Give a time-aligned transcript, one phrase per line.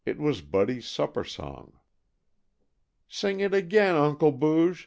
[0.03, 1.73] It was Buddy's supper song.
[3.07, 4.79] "Sing it again, Uncle Booge!